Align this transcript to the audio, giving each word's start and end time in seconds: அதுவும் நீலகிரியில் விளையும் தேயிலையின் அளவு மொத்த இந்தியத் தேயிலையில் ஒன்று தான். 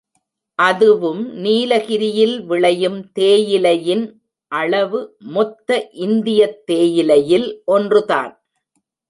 அதுவும் 0.59 1.33
நீலகிரியில் 1.33 2.45
விளையும் 2.45 3.11
தேயிலையின் 3.19 4.03
அளவு 4.51 5.15
மொத்த 5.19 5.89
இந்தியத் 5.91 6.65
தேயிலையில் 6.65 7.61
ஒன்று 7.65 8.05
தான். 8.05 8.33